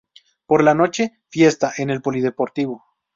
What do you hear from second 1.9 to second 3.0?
el polideportivo.